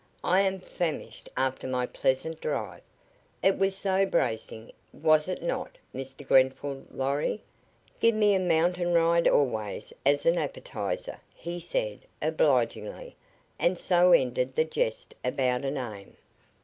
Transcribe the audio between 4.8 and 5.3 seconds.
was